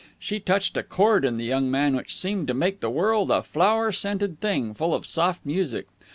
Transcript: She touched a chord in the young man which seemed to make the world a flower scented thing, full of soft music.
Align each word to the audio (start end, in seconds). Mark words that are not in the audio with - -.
She 0.17 0.39
touched 0.39 0.75
a 0.77 0.81
chord 0.81 1.23
in 1.23 1.37
the 1.37 1.45
young 1.45 1.69
man 1.69 1.95
which 1.95 2.15
seemed 2.15 2.47
to 2.47 2.55
make 2.55 2.79
the 2.79 2.89
world 2.89 3.29
a 3.29 3.43
flower 3.43 3.91
scented 3.91 4.39
thing, 4.39 4.73
full 4.73 4.95
of 4.95 5.05
soft 5.05 5.45
music. 5.45 5.85